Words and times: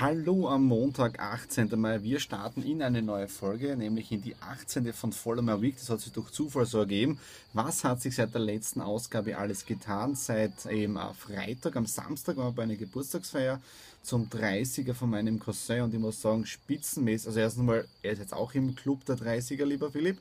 Hallo 0.00 0.48
am 0.48 0.64
Montag, 0.64 1.20
18. 1.20 1.70
Mai. 1.78 2.02
Wir 2.02 2.18
starten 2.18 2.64
in 2.64 2.82
eine 2.82 3.00
neue 3.00 3.28
Folge, 3.28 3.76
nämlich 3.76 4.10
in 4.10 4.22
die 4.22 4.34
18. 4.40 4.92
von 4.92 5.12
My 5.44 5.62
Week. 5.62 5.76
Das 5.78 5.88
hat 5.88 6.00
sich 6.00 6.12
durch 6.12 6.32
Zufall 6.32 6.66
so 6.66 6.80
ergeben. 6.80 7.20
Was 7.52 7.84
hat 7.84 8.02
sich 8.02 8.16
seit 8.16 8.34
der 8.34 8.40
letzten 8.40 8.80
Ausgabe 8.80 9.38
alles 9.38 9.66
getan? 9.66 10.16
Seit 10.16 10.66
eben 10.66 10.98
Freitag, 11.16 11.76
am 11.76 11.86
Samstag 11.86 12.36
waren 12.36 12.48
wir 12.48 12.56
bei 12.56 12.62
einer 12.64 12.74
Geburtstagsfeier 12.74 13.60
zum 14.02 14.28
30er 14.28 14.94
von 14.94 15.10
meinem 15.10 15.38
Cousin 15.38 15.82
und 15.82 15.94
ich 15.94 16.00
muss 16.00 16.20
sagen, 16.20 16.44
spitzenmäßig. 16.44 17.28
Also 17.28 17.38
erstens 17.38 17.62
mal, 17.62 17.86
er 18.02 18.12
ist 18.14 18.18
jetzt 18.18 18.34
auch 18.34 18.52
im 18.54 18.74
Club 18.74 19.04
der 19.04 19.14
30er, 19.14 19.64
lieber 19.64 19.92
Philipp. 19.92 20.18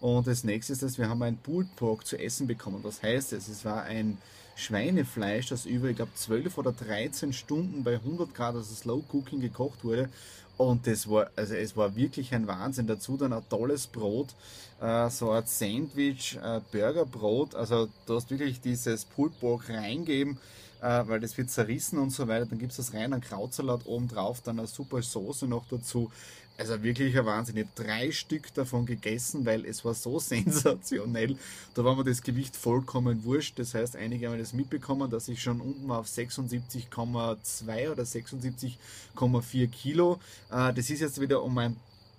Und 0.00 0.26
das 0.26 0.42
nächste 0.42 0.72
ist, 0.72 0.82
dass 0.82 0.98
wir 0.98 1.08
haben 1.08 1.22
ein 1.22 1.36
Pulled 1.36 1.68
zu 2.02 2.18
essen 2.18 2.48
bekommen. 2.48 2.80
Was 2.82 3.00
heißt 3.00 3.34
es? 3.34 3.46
Es 3.46 3.64
war 3.64 3.84
ein 3.84 4.18
Schweinefleisch, 4.54 5.48
das 5.48 5.66
über, 5.66 5.88
ich 5.88 5.96
glaube, 5.96 6.14
12 6.14 6.58
oder 6.58 6.72
13 6.72 7.32
Stunden 7.32 7.84
bei 7.84 7.94
100 7.94 8.34
Grad, 8.34 8.54
also 8.54 8.74
Slow 8.74 9.02
Cooking 9.12 9.40
gekocht 9.40 9.84
wurde. 9.84 10.08
Und 10.58 10.86
das 10.86 11.08
war, 11.08 11.30
also 11.34 11.54
es 11.54 11.76
war 11.76 11.96
wirklich 11.96 12.34
ein 12.34 12.46
Wahnsinn. 12.46 12.86
Dazu 12.86 13.16
dann 13.16 13.32
ein 13.32 13.42
tolles 13.48 13.86
Brot, 13.86 14.28
äh, 14.80 15.08
so 15.10 15.30
ein 15.30 15.44
Sandwich, 15.46 16.38
äh, 16.42 16.60
Burgerbrot. 16.70 17.54
Also 17.54 17.88
du 18.06 18.16
hast 18.16 18.30
wirklich 18.30 18.60
dieses 18.60 19.04
Pulled 19.04 19.38
Pork 19.40 19.68
reingeben, 19.70 20.38
äh, 20.80 21.02
weil 21.06 21.20
das 21.20 21.36
wird 21.38 21.50
zerrissen 21.50 21.98
und 21.98 22.10
so 22.10 22.28
weiter. 22.28 22.46
Dann 22.46 22.58
gibt 22.58 22.72
es 22.72 22.76
das 22.76 22.92
rein, 22.92 23.12
einen 23.12 23.22
Krautsalat 23.22 23.86
oben 23.86 24.08
drauf, 24.08 24.40
dann 24.42 24.58
eine 24.58 24.68
super 24.68 25.02
Soße 25.02 25.46
noch 25.46 25.64
dazu. 25.68 26.10
Also 26.62 26.80
wirklich 26.80 27.18
ein 27.18 27.26
Wahnsinn. 27.26 27.56
Ich 27.56 27.64
habe 27.64 27.84
drei 27.88 28.12
Stück 28.12 28.54
davon 28.54 28.86
gegessen, 28.86 29.44
weil 29.44 29.66
es 29.66 29.84
war 29.84 29.94
so 29.94 30.18
sensationell. 30.20 31.36
Da 31.74 31.82
war 31.84 31.96
mir 31.96 32.04
das 32.04 32.22
Gewicht 32.22 32.54
vollkommen 32.54 33.24
wurscht. 33.24 33.58
Das 33.58 33.74
heißt, 33.74 33.96
einige 33.96 34.28
haben 34.28 34.38
das 34.38 34.52
mitbekommen, 34.52 35.10
dass 35.10 35.26
ich 35.26 35.42
schon 35.42 35.60
unten 35.60 35.90
auf 35.90 36.06
76,2 36.06 37.90
oder 37.90 38.04
76,4 38.04 39.66
Kilo. 39.70 40.20
Äh, 40.52 40.72
das 40.72 40.88
ist 40.88 41.00
jetzt 41.00 41.20
wieder 41.20 41.42
um 41.42 41.58
ein 41.58 41.74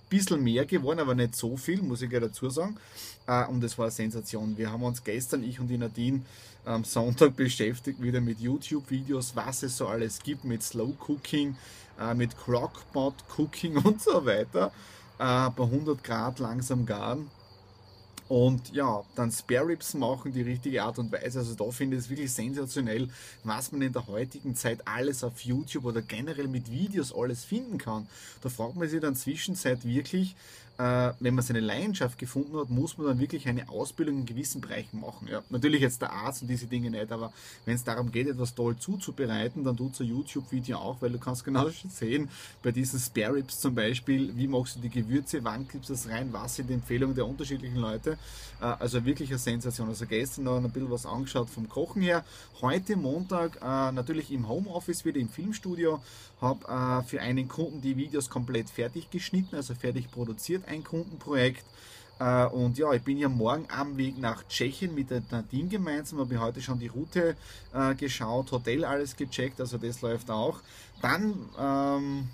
bisschen 0.09 0.43
mehr 0.43 0.65
geworden, 0.65 0.99
aber 0.99 1.15
nicht 1.15 1.37
so 1.37 1.55
viel, 1.55 1.81
muss 1.81 2.01
ich 2.01 2.09
gleich 2.09 2.23
dazu 2.23 2.49
sagen. 2.49 2.75
Äh, 3.27 3.45
und 3.45 3.61
das 3.63 3.77
war 3.77 3.85
eine 3.85 3.91
Sensation. 3.93 4.57
Wir 4.57 4.69
haben 4.69 4.83
uns 4.83 5.01
gestern, 5.05 5.45
ich 5.45 5.61
und 5.61 5.69
die 5.69 5.77
Nadine, 5.77 6.19
am 6.65 6.83
Sonntag 6.83 7.35
beschäftigt 7.37 8.01
wieder 8.01 8.19
mit 8.19 8.39
YouTube-Videos, 8.39 9.35
was 9.35 9.63
es 9.63 9.77
so 9.77 9.87
alles 9.87 10.19
gibt, 10.21 10.43
mit 10.43 10.63
Slow 10.63 10.93
Cooking, 11.07 11.55
äh, 11.99 12.13
mit 12.13 12.37
Crockpot 12.37 13.15
Cooking 13.37 13.77
und 13.83 14.01
so 14.01 14.25
weiter. 14.25 14.71
Äh, 15.19 15.49
bei 15.49 15.63
100 15.63 16.03
Grad 16.03 16.39
langsam 16.39 16.85
garen. 16.85 17.29
Und 18.29 18.73
ja, 18.73 19.03
dann 19.15 19.31
Spare 19.31 19.67
Ribs 19.67 19.93
machen, 19.93 20.31
die 20.31 20.41
richtige 20.41 20.83
Art 20.83 20.97
und 20.97 21.11
Weise. 21.11 21.39
Also 21.39 21.55
da 21.55 21.69
finde 21.71 21.97
ich 21.97 22.03
es 22.03 22.09
wirklich 22.09 22.31
sensationell, 22.31 23.09
was 23.43 23.71
man 23.71 23.81
in 23.81 23.93
der 23.93 24.07
heutigen 24.07 24.55
Zeit 24.55 24.87
alles 24.87 25.23
auf 25.23 25.41
YouTube 25.41 25.85
oder 25.85 26.01
generell 26.01 26.47
mit 26.47 26.71
Videos 26.71 27.13
alles 27.13 27.43
finden 27.43 27.77
kann. 27.77 28.07
Da 28.41 28.49
fragt 28.49 28.75
man 28.75 28.87
sich 28.87 29.01
dann 29.01 29.15
zwischenzeit 29.15 29.85
wirklich, 29.85 30.35
wenn 30.77 31.35
man 31.35 31.43
seine 31.43 31.59
Leidenschaft 31.59 32.17
gefunden 32.17 32.57
hat, 32.57 32.69
muss 32.69 32.97
man 32.97 33.07
dann 33.07 33.19
wirklich 33.19 33.47
eine 33.47 33.69
Ausbildung 33.69 34.19
in 34.19 34.25
gewissen 34.25 34.59
Bereichen 34.59 34.99
machen. 34.99 35.27
Ja, 35.29 35.43
natürlich 35.49 35.81
jetzt 35.81 36.01
der 36.01 36.11
Arzt 36.11 36.41
und 36.41 36.47
diese 36.47 36.67
Dinge 36.67 36.89
nicht, 36.89 37.11
aber 37.11 37.31
wenn 37.65 37.75
es 37.75 37.83
darum 37.83 38.11
geht, 38.11 38.27
etwas 38.27 38.55
toll 38.55 38.75
zuzubereiten, 38.77 39.63
dann 39.63 39.77
tut 39.77 39.93
es 39.93 40.01
ein 40.01 40.07
YouTube-Video 40.07 40.77
auch, 40.77 41.01
weil 41.01 41.11
du 41.11 41.19
kannst 41.19 41.43
genau 41.43 41.69
sehen, 41.89 42.29
bei 42.61 42.71
diesen 42.71 42.99
Spare 42.99 43.35
Ribs 43.35 43.59
zum 43.59 43.75
Beispiel, 43.75 44.35
wie 44.35 44.47
machst 44.47 44.75
du 44.75 44.79
die 44.79 44.89
Gewürze, 44.89 45.43
wann 45.43 45.67
gibst 45.67 45.89
du 45.89 45.93
das 45.93 46.09
rein, 46.09 46.31
was 46.31 46.55
sind 46.55 46.69
die 46.69 46.73
Empfehlungen 46.73 47.15
der 47.15 47.27
unterschiedlichen 47.27 47.77
Leute. 47.77 48.17
Äh, 48.61 48.65
also 48.79 49.03
wirklich 49.05 49.29
eine 49.29 49.39
Sensation. 49.39 49.89
Also 49.89 50.05
gestern 50.05 50.45
noch 50.45 50.57
ein 50.57 50.71
bisschen 50.71 50.91
was 50.91 51.05
angeschaut 51.05 51.49
vom 51.49 51.67
Kochen 51.69 52.01
her. 52.01 52.23
Heute 52.61 52.95
Montag 52.95 53.57
äh, 53.57 53.91
natürlich 53.91 54.31
im 54.31 54.47
Homeoffice 54.47 55.05
wieder 55.05 55.19
im 55.19 55.29
Filmstudio, 55.29 56.01
habe 56.41 56.65
äh, 56.67 57.07
für 57.07 57.21
einen 57.21 57.47
Kunden 57.47 57.81
die 57.81 57.97
Videos 57.97 58.29
komplett 58.29 58.69
fertig 58.69 59.09
geschnitten, 59.09 59.55
also 59.55 59.75
fertig 59.75 60.09
produziert 60.11 60.62
ein 60.67 60.83
Kundenprojekt. 60.83 61.65
Äh, 62.19 62.45
und 62.45 62.77
ja, 62.77 62.93
ich 62.93 63.01
bin 63.01 63.17
ja 63.17 63.29
morgen 63.29 63.67
am 63.69 63.97
Weg 63.97 64.17
nach 64.17 64.47
Tschechien 64.47 64.93
mit 64.93 65.09
der 65.09 65.23
Nadine 65.31 65.69
gemeinsam, 65.69 66.19
habe 66.19 66.39
heute 66.39 66.61
schon 66.61 66.79
die 66.79 66.87
Route 66.87 67.35
äh, 67.73 67.95
geschaut, 67.95 68.51
Hotel 68.51 68.85
alles 68.85 69.15
gecheckt, 69.15 69.59
also 69.59 69.77
das 69.77 70.01
läuft 70.01 70.29
auch. 70.29 70.59
Dann 71.01 71.49
ähm, 71.59 72.29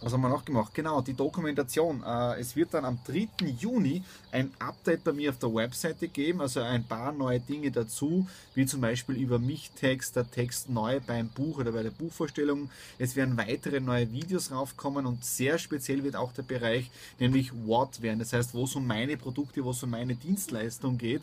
was 0.00 0.12
haben 0.12 0.20
wir 0.20 0.28
noch 0.28 0.44
gemacht? 0.44 0.72
Genau, 0.74 1.00
die 1.00 1.14
Dokumentation. 1.14 2.04
Äh, 2.06 2.40
es 2.40 2.54
wird 2.54 2.72
dann 2.72 2.84
am 2.84 2.98
3. 3.06 3.28
Juni 3.58 4.02
ein 4.30 4.52
Update 4.58 5.02
bei 5.02 5.12
mir 5.12 5.30
auf 5.30 5.38
der 5.38 5.52
Webseite 5.52 6.06
geben, 6.08 6.40
also 6.40 6.60
ein 6.60 6.84
paar 6.84 7.12
neue 7.12 7.40
Dinge 7.40 7.70
dazu, 7.70 8.26
wie 8.54 8.66
zum 8.66 8.80
Beispiel 8.80 9.16
über 9.16 9.38
mich 9.38 9.70
Text, 9.72 10.14
der 10.14 10.30
Text 10.30 10.70
neu 10.70 11.00
beim 11.04 11.28
Buch 11.28 11.58
oder 11.58 11.72
bei 11.72 11.82
der 11.82 11.90
Buchvorstellung. 11.90 12.70
Es 12.98 13.16
werden 13.16 13.36
weitere 13.36 13.80
neue 13.80 14.12
Videos 14.12 14.52
raufkommen 14.52 15.04
und 15.04 15.24
sehr 15.24 15.58
speziell 15.58 16.04
wird 16.04 16.14
auch 16.14 16.32
der 16.32 16.42
Bereich, 16.42 16.90
nämlich 17.18 17.52
What 17.66 18.00
werden. 18.00 18.20
Das 18.20 18.32
heißt, 18.32 18.54
wo 18.54 18.64
es 18.64 18.76
um 18.76 18.86
meine 18.86 19.16
Produkte, 19.16 19.64
wo 19.64 19.70
es 19.70 19.82
um 19.82 19.90
meine 19.90 20.14
Dienstleistung 20.14 20.98
geht, 20.98 21.22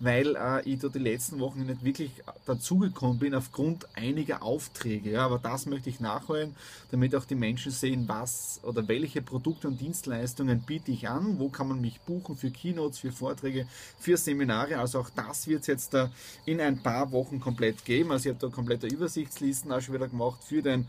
weil 0.00 0.34
äh, 0.34 0.62
ich 0.68 0.80
da 0.80 0.88
die 0.88 0.98
letzten 0.98 1.38
Wochen 1.38 1.64
nicht 1.64 1.84
wirklich 1.84 2.10
dazugekommen 2.44 3.18
bin 3.18 3.34
aufgrund 3.34 3.86
einiger 3.96 4.42
Aufträge. 4.42 5.20
Aber 5.20 5.38
das 5.38 5.66
möchte 5.66 5.90
ich 5.90 6.00
nachholen, 6.00 6.56
damit 6.90 7.14
auch 7.14 7.24
die 7.24 7.34
Menschen 7.36 7.70
sehen, 7.70 8.04
was 8.08 8.15
was 8.20 8.60
oder 8.62 8.86
welche 8.88 9.22
Produkte 9.22 9.68
und 9.68 9.80
Dienstleistungen 9.80 10.60
biete 10.60 10.90
ich 10.90 11.08
an, 11.08 11.38
wo 11.38 11.48
kann 11.48 11.68
man 11.68 11.80
mich 11.80 12.00
buchen 12.00 12.36
für 12.36 12.50
Keynotes, 12.50 12.98
für 12.98 13.12
Vorträge, 13.12 13.66
für 13.98 14.16
Seminare. 14.16 14.78
Also 14.78 15.00
auch 15.00 15.10
das 15.10 15.46
wird 15.46 15.62
es 15.62 15.66
jetzt 15.66 15.94
da 15.94 16.10
in 16.44 16.60
ein 16.60 16.82
paar 16.82 17.12
Wochen 17.12 17.40
komplett 17.40 17.84
geben. 17.84 18.12
Also 18.12 18.28
ich 18.28 18.34
habe 18.34 18.46
da 18.46 18.54
komplette 18.54 18.86
Übersichtslisten 18.86 19.72
auch 19.72 19.80
schon 19.80 19.94
wieder 19.94 20.08
gemacht 20.08 20.42
für 20.42 20.62
den 20.62 20.86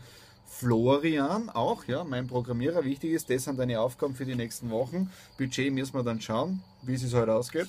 Florian 0.50 1.50
auch, 1.50 1.84
ja, 1.84 2.04
mein 2.04 2.26
Programmierer. 2.26 2.82
Wichtig 2.84 3.12
ist, 3.12 3.28
das 3.28 3.44
sind 3.44 3.58
deine 3.58 3.80
Aufgaben 3.80 4.14
für 4.14 4.24
die 4.24 4.34
nächsten 4.34 4.70
Wochen. 4.70 5.10
Budget 5.36 5.72
müssen 5.72 5.94
wir 5.94 6.02
dann 6.02 6.20
schauen 6.20 6.62
wie 6.88 6.94
es 6.94 7.14
heute 7.14 7.34
ausgeht. 7.34 7.68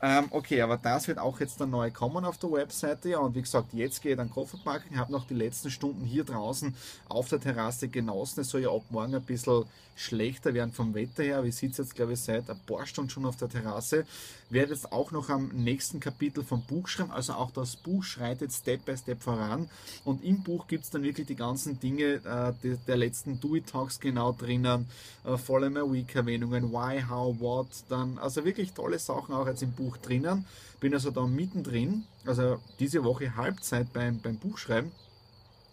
Ähm, 0.00 0.26
okay, 0.30 0.62
aber 0.62 0.78
das 0.78 1.08
wird 1.08 1.18
auch 1.18 1.40
jetzt 1.40 1.60
dann 1.60 1.70
neu 1.70 1.90
kommen 1.90 2.24
auf 2.24 2.38
der 2.38 2.52
Webseite. 2.52 3.10
Ja, 3.10 3.18
und 3.18 3.34
wie 3.34 3.42
gesagt, 3.42 3.74
jetzt 3.74 4.00
gehe 4.00 4.12
ich 4.12 4.16
dann 4.16 4.30
Koffer 4.30 4.58
packen. 4.64 4.88
Ich 4.92 4.96
habe 4.96 5.12
noch 5.12 5.26
die 5.26 5.34
letzten 5.34 5.70
Stunden 5.70 6.04
hier 6.04 6.24
draußen 6.24 6.74
auf 7.08 7.28
der 7.28 7.40
Terrasse 7.40 7.88
genossen. 7.88 8.40
Es 8.40 8.50
soll 8.50 8.62
ja 8.62 8.70
ab 8.70 8.84
morgen 8.90 9.14
ein 9.14 9.22
bisschen 9.22 9.64
schlechter 9.94 10.54
werden 10.54 10.72
vom 10.72 10.94
Wetter 10.94 11.22
her. 11.22 11.44
Wir 11.44 11.52
sitzen 11.52 11.82
jetzt, 11.82 11.94
glaube 11.94 12.14
ich, 12.14 12.20
seit 12.20 12.48
ein 12.48 12.58
paar 12.66 12.86
Stunden 12.86 13.10
schon 13.10 13.26
auf 13.26 13.36
der 13.36 13.48
Terrasse. 13.48 14.06
Werde 14.50 14.72
jetzt 14.72 14.92
auch 14.92 15.12
noch 15.12 15.28
am 15.28 15.48
nächsten 15.48 16.00
Kapitel 16.00 16.42
vom 16.42 16.62
Buch 16.62 16.88
schreiben. 16.88 17.10
Also 17.10 17.34
auch 17.34 17.50
das 17.50 17.76
Buch 17.76 18.02
schreitet 18.02 18.52
Step 18.52 18.84
by 18.84 18.96
Step 18.96 19.22
voran. 19.22 19.68
Und 20.04 20.24
im 20.24 20.42
Buch 20.42 20.66
gibt 20.66 20.84
es 20.84 20.90
dann 20.90 21.02
wirklich 21.02 21.26
die 21.26 21.36
ganzen 21.36 21.78
Dinge 21.78 22.14
äh, 22.24 22.52
die, 22.62 22.76
der 22.86 22.96
letzten 22.96 23.40
Do-It-Talks 23.40 24.00
genau 24.00 24.32
drinnen. 24.32 24.88
Äh, 25.24 25.36
Follow 25.36 25.70
My 25.70 25.80
Week-Erwähnungen, 25.80 26.72
Why, 26.72 27.02
How, 27.08 27.38
What. 27.38 27.68
Dann, 27.88 28.18
also 28.18 28.44
wirklich 28.44 28.51
wirklich 28.52 28.74
tolle 28.74 28.98
Sachen 28.98 29.34
auch 29.34 29.46
jetzt 29.46 29.62
im 29.62 29.72
Buch 29.72 29.96
drinnen. 29.96 30.44
Bin 30.78 30.92
also 30.92 31.10
da 31.10 31.26
mittendrin, 31.26 32.04
also 32.26 32.58
diese 32.80 33.02
Woche 33.02 33.34
Halbzeit 33.34 33.92
beim, 33.94 34.20
beim 34.20 34.36
Buchschreiben. 34.36 34.92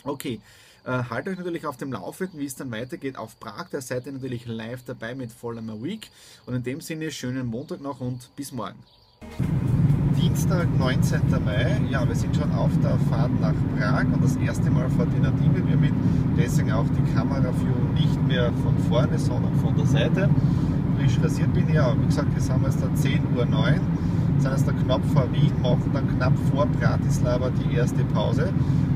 Okay, 0.06 0.40
äh, 0.86 1.04
haltet 1.10 1.34
euch 1.34 1.40
natürlich 1.40 1.66
auf 1.66 1.76
dem 1.76 1.92
Laufenden, 1.92 2.40
wie 2.40 2.46
es 2.46 2.56
dann 2.56 2.72
weitergeht 2.72 3.18
auf 3.18 3.38
Prag. 3.38 3.68
Da 3.72 3.82
seid 3.82 4.06
ihr 4.06 4.14
natürlich 4.14 4.46
live 4.46 4.82
dabei 4.86 5.14
mit 5.14 5.34
Follow 5.34 5.62
My 5.62 5.84
Week. 5.84 6.10
Und 6.46 6.54
in 6.54 6.64
dem 6.64 6.80
Sinne, 6.80 7.12
schönen 7.12 7.48
Montag 7.48 7.82
noch 7.82 8.00
und 8.00 8.34
bis 8.38 8.54
morgen. 8.54 8.80
Dienstag, 10.16 10.68
19. 10.78 11.20
Mai. 11.44 11.82
Ja, 11.90 12.08
wir 12.08 12.16
sind 12.16 12.34
schon 12.34 12.52
auf 12.54 12.72
der 12.82 12.98
Fahrt 13.10 13.38
nach 13.42 13.54
Prag 13.78 14.06
und 14.06 14.24
das 14.24 14.38
erste 14.38 14.72
Mal 14.72 14.90
fährt 14.92 15.10
die 15.14 15.20
Nadine 15.20 15.60
mir 15.60 15.76
mit. 15.76 15.94
Deswegen 16.38 16.72
auch 16.72 16.86
die 16.88 17.14
Kameraführung 17.14 17.94
nicht 17.94 18.22
mehr 18.26 18.54
von 18.64 18.78
vorne, 18.88 19.20
sondern 19.20 19.54
von 19.60 19.76
der 19.76 19.86
Seite 19.86 20.30
frisch 21.00 21.18
rasiert 21.24 21.54
bin. 21.54 21.74
Ja, 21.74 21.96
wie 22.00 22.06
gesagt, 22.06 22.34
wir 22.34 22.42
sind 22.42 22.64
jetzt 22.64 22.82
da 22.82 22.88
10.09 22.88 23.38
Uhr. 23.38 23.80
sind 24.40 24.52
jetzt 24.52 24.68
da 24.68 24.72
knapp 24.72 25.02
vor 25.14 25.32
Wien, 25.32 25.52
machen 25.62 25.90
dann 25.94 26.08
knapp 26.18 26.34
vor 26.52 26.66
Bratislava 26.66 27.50
die 27.50 27.76
erste 27.76 28.04
Pause. 28.06 28.52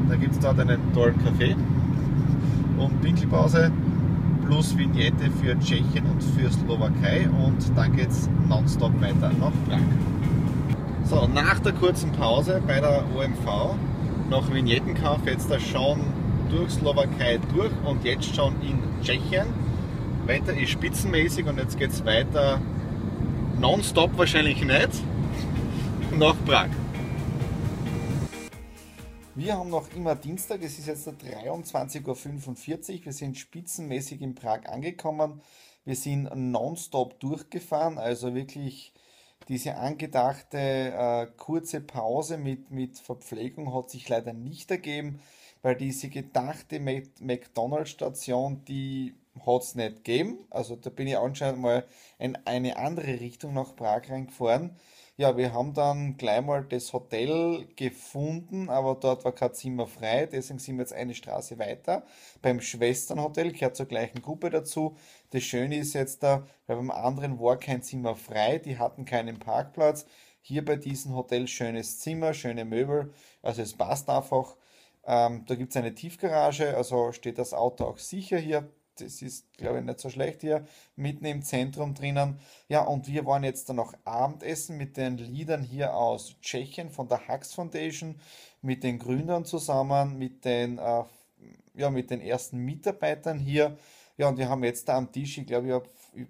Da 0.10 0.16
gibt 0.16 0.34
es 0.34 0.40
dort 0.40 0.60
einen 0.60 0.80
tollen 0.94 1.16
Kaffee 1.24 1.56
und 2.78 3.02
Pinkelpause 3.02 3.72
plus 4.46 4.78
Vignette 4.78 5.32
für 5.42 5.58
Tschechien 5.60 6.06
und 6.06 6.22
für 6.22 6.52
Slowakei 6.52 7.30
und 7.46 7.78
dann 7.78 7.96
geht 7.96 8.10
es 8.10 8.30
nonstop 8.50 8.92
weiter 9.02 9.32
nach 9.40 9.54
Prag. 9.68 9.80
So, 11.06 11.28
nach 11.34 11.60
der 11.60 11.74
kurzen 11.74 12.12
Pause 12.12 12.62
bei 12.68 12.80
der 12.80 13.04
OMV, 13.16 13.76
nach 14.30 14.54
Vignettenkauf 14.54 15.20
jetzt 15.26 15.50
da 15.50 15.60
schon 15.60 16.00
durch 16.50 16.72
Slowakei 16.72 17.40
durch 17.54 17.72
und 17.86 18.04
jetzt 18.04 18.36
schon 18.36 18.54
in 18.62 18.80
Tschechien. 19.02 19.48
Wetter 20.26 20.58
ist 20.58 20.70
spitzenmäßig 20.70 21.46
und 21.48 21.58
jetzt 21.58 21.78
geht 21.78 21.92
es 21.92 22.06
weiter 22.06 22.62
nonstop 23.60 24.18
wahrscheinlich 24.18 24.64
nicht 24.64 24.90
nach 26.18 26.36
Prag. 26.46 26.70
Wir 29.36 29.58
haben 29.58 29.70
noch 29.70 29.94
immer 29.94 30.16
Dienstag, 30.16 30.64
es 30.64 30.80
ist 30.80 30.88
jetzt 30.88 31.10
23.45 31.10 32.08
Uhr. 33.00 33.06
Wir 33.06 33.12
sind 33.12 33.38
spitzenmäßig 33.38 34.22
in 34.22 34.34
Prag 34.34 34.66
angekommen. 34.68 35.42
Wir 35.84 35.98
sind 35.98 36.30
nonstop 36.34 37.20
durchgefahren, 37.20 37.98
also 37.98 38.34
wirklich 38.34 38.94
diese 39.50 39.76
angedachte 39.76 40.58
äh, 40.58 41.28
kurze 41.36 41.82
Pause 41.82 42.38
mit, 42.38 42.72
mit 42.72 42.98
Verpflegung 42.98 43.74
hat 43.76 43.90
sich 43.90 44.08
leider 44.08 44.32
nicht 44.32 44.72
ergeben, 44.72 45.20
weil 45.62 45.76
diese 45.76 46.08
gedachte 46.08 46.80
McDonalds-Station, 46.80 48.64
die 48.66 49.16
hat 49.46 49.64
es 49.64 49.76
nicht 49.76 50.04
gegeben. 50.04 50.46
Also 50.50 50.76
da 50.76 50.90
bin 50.90 51.08
ich 51.08 51.18
anscheinend 51.18 51.62
mal 51.62 51.86
in 52.20 52.38
eine 52.46 52.78
andere 52.78 53.20
Richtung 53.20 53.54
nach 53.54 53.76
Prag 53.76 54.10
reingefahren. 54.10 54.78
Ja, 55.16 55.38
wir 55.38 55.54
haben 55.54 55.76
dann 55.76 56.18
gleich 56.18 56.42
mal 56.42 56.64
das 56.64 56.92
Hotel 56.92 57.68
gefunden, 57.76 58.70
aber 58.70 58.96
dort 58.96 59.24
war 59.24 59.32
kein 59.32 59.54
Zimmer 59.54 59.86
frei, 59.86 60.26
deswegen 60.26 60.58
sind 60.58 60.78
wir 60.78 60.82
jetzt 60.82 60.94
eine 60.94 61.14
Straße 61.14 61.60
weiter. 61.60 62.04
Beim 62.42 62.60
Schwesternhotel 62.60 63.52
gehört 63.52 63.76
zur 63.76 63.86
gleichen 63.86 64.24
Gruppe 64.24 64.50
dazu. 64.50 64.96
Das 65.30 65.44
Schöne 65.44 65.78
ist 65.78 65.94
jetzt 65.94 66.24
da, 66.24 66.48
weil 66.66 66.78
beim 66.78 66.90
anderen 66.90 67.40
war 67.40 67.60
kein 67.60 67.84
Zimmer 67.84 68.16
frei, 68.16 68.58
die 68.58 68.80
hatten 68.80 69.06
keinen 69.06 69.38
Parkplatz. 69.38 70.08
Hier 70.42 70.66
bei 70.66 70.78
diesem 70.78 71.14
Hotel 71.16 71.48
schönes 71.48 72.00
Zimmer, 72.00 72.34
schöne 72.34 72.66
Möbel, 72.66 73.14
also 73.44 73.62
es 73.62 73.74
passt 73.78 74.10
einfach. 74.10 74.56
Ähm, 75.06 75.46
da 75.46 75.54
gibt 75.54 75.72
es 75.72 75.78
eine 75.78 75.94
Tiefgarage, 75.94 76.76
also 76.76 77.12
steht 77.12 77.38
das 77.38 77.54
Auto 77.54 77.86
auch 77.86 78.00
sicher 78.00 78.40
hier 78.40 78.68
das 78.96 79.22
ist, 79.22 79.52
glaube 79.58 79.80
ich, 79.80 79.86
nicht 79.86 80.00
so 80.00 80.10
schlecht 80.10 80.42
hier, 80.42 80.68
mitten 80.96 81.26
im 81.26 81.42
Zentrum 81.42 81.94
drinnen. 81.94 82.40
Ja, 82.68 82.82
und 82.82 83.08
wir 83.08 83.26
waren 83.26 83.44
jetzt 83.44 83.70
dann 83.70 83.78
noch 83.78 83.94
Abendessen 84.06 84.78
mit 84.78 84.98
den 84.98 85.18
Liedern 85.18 85.64
hier 85.64 85.96
aus 85.96 86.36
Tschechien 86.42 86.90
von 86.90 87.08
der 87.08 87.28
Hux 87.28 87.54
Foundation, 87.54 88.20
mit 88.62 88.84
den 88.84 89.00
Gründern 89.00 89.46
zusammen, 89.46 90.18
mit 90.18 90.46
den, 90.46 90.78
äh, 90.78 91.04
ja, 91.74 91.90
mit 91.90 92.12
den 92.12 92.22
ersten 92.22 92.60
Mitarbeitern 92.60 93.40
hier. 93.40 93.78
Ja, 94.18 94.30
und 94.30 94.38
wir 94.38 94.48
haben 94.48 94.64
jetzt 94.64 94.88
da 94.88 94.98
am 94.98 95.12
Tisch, 95.12 95.38
ich 95.38 95.48
glaube, 95.48 95.68
ich 95.68 95.74
habe 95.74 95.90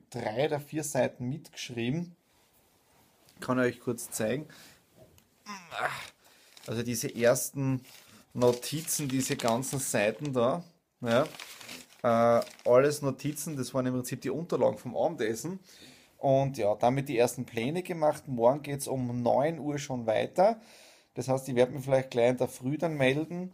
drei 0.09 0.45
oder 0.45 0.59
vier 0.59 0.83
Seiten 0.83 1.27
mitgeschrieben. 1.27 2.15
Kann 3.39 3.59
ich 3.59 3.65
euch 3.65 3.79
kurz 3.81 4.09
zeigen. 4.09 4.47
Also 6.65 6.81
diese 6.81 7.13
ersten 7.13 7.81
Notizen, 8.33 9.09
diese 9.09 9.35
ganzen 9.35 9.79
Seiten 9.79 10.33
da. 10.33 10.63
Ja, 11.01 11.27
äh, 12.03 12.41
alles 12.65 13.01
Notizen, 13.01 13.57
das 13.57 13.73
waren 13.73 13.85
im 13.85 13.93
Prinzip 13.93 14.21
die 14.21 14.29
Unterlagen 14.29 14.77
vom 14.77 14.95
Abendessen. 14.95 15.59
Und 16.17 16.57
ja, 16.57 16.75
damit 16.75 17.09
die 17.09 17.17
ersten 17.17 17.45
Pläne 17.45 17.83
gemacht. 17.83 18.27
Morgen 18.27 18.61
geht 18.61 18.79
es 18.79 18.87
um 18.87 19.21
9 19.23 19.59
Uhr 19.59 19.77
schon 19.77 20.05
weiter. 20.05 20.61
Das 21.15 21.27
heißt, 21.27 21.49
ich 21.49 21.55
werde 21.55 21.73
mich 21.73 21.83
vielleicht 21.83 22.11
gleich 22.11 22.29
in 22.29 22.37
der 22.37 22.47
Früh 22.47 22.77
dann 22.77 22.95
melden. 22.95 23.53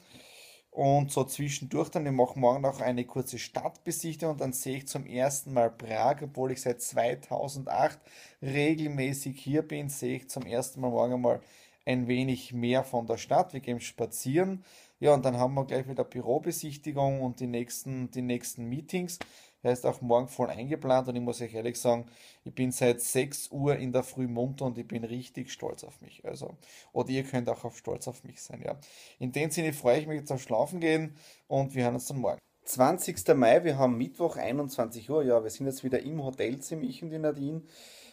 Und 0.71 1.11
so 1.11 1.23
zwischendurch 1.23 1.89
dann, 1.89 2.05
ich 2.05 2.11
mache 2.11 2.39
morgen 2.39 2.61
noch 2.61 2.79
eine 2.79 3.05
kurze 3.05 3.39
Stadtbesichtigung 3.39 4.33
und 4.33 4.41
dann 4.41 4.53
sehe 4.53 4.77
ich 4.77 4.87
zum 4.87 5.05
ersten 5.07 5.51
Mal 5.51 5.71
Prag, 5.71 6.21
obwohl 6.21 6.51
ich 6.51 6.61
seit 6.61 6.81
2008 6.81 7.99
regelmäßig 8.41 9.39
hier 9.39 9.63
bin, 9.63 9.89
sehe 9.89 10.17
ich 10.17 10.29
zum 10.29 10.45
ersten 10.45 10.79
Mal 10.81 10.91
morgen 10.91 11.21
mal 11.21 11.41
ein 11.89 12.07
wenig 12.07 12.53
mehr 12.53 12.83
von 12.83 13.07
der 13.07 13.17
Stadt. 13.17 13.53
Wir 13.53 13.61
gehen 13.61 13.81
spazieren. 13.81 14.63
Ja, 14.99 15.13
und 15.13 15.25
dann 15.25 15.37
haben 15.37 15.55
wir 15.55 15.65
gleich 15.65 15.87
wieder 15.87 16.03
Bürobesichtigung 16.03 17.21
und 17.21 17.39
die 17.39 17.47
nächsten, 17.47 18.11
die 18.11 18.21
nächsten 18.21 18.65
Meetings. 18.65 19.17
Er 19.63 19.73
ist 19.73 19.85
auch 19.85 19.99
morgen 20.01 20.27
voll 20.27 20.49
eingeplant 20.49 21.07
und 21.07 21.15
ich 21.15 21.21
muss 21.21 21.41
euch 21.41 21.53
ehrlich 21.53 21.79
sagen, 21.79 22.05
ich 22.43 22.53
bin 22.53 22.71
seit 22.71 23.01
6 23.01 23.51
Uhr 23.51 23.75
in 23.75 23.91
der 23.91 24.03
Früh 24.03 24.27
munter 24.27 24.65
und 24.65 24.77
ich 24.77 24.87
bin 24.87 25.03
richtig 25.03 25.51
stolz 25.51 25.83
auf 25.83 25.99
mich. 26.01 26.23
Also, 26.23 26.55
oder 26.93 27.09
ihr 27.09 27.23
könnt 27.23 27.49
auch 27.49 27.65
auf 27.65 27.77
stolz 27.77 28.07
auf 28.07 28.23
mich 28.23 28.41
sein, 28.41 28.61
ja. 28.63 28.79
In 29.17 29.31
dem 29.31 29.49
Sinne 29.49 29.73
freue 29.73 29.99
ich 29.99 30.07
mich 30.07 30.19
jetzt 30.19 30.31
auf 30.31 30.41
Schlafen 30.41 30.79
gehen 30.79 31.15
und 31.47 31.75
wir 31.75 31.83
hören 31.83 31.95
uns 31.95 32.05
dann 32.05 32.19
morgen. 32.19 32.39
20. 32.65 33.35
Mai, 33.35 33.63
wir 33.63 33.79
haben 33.79 33.97
Mittwoch, 33.97 34.37
21 34.37 35.09
Uhr, 35.09 35.23
ja, 35.23 35.43
wir 35.43 35.49
sind 35.49 35.65
jetzt 35.65 35.83
wieder 35.83 36.01
im 36.01 36.23
Hotelzimmer, 36.23 36.83
ich 36.83 37.01
und 37.01 37.09
die 37.09 37.17
Nadine. 37.17 37.63